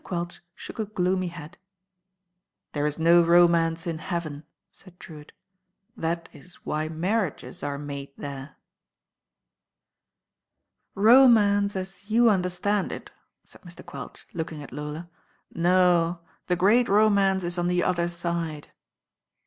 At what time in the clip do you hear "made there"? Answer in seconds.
7.77-8.55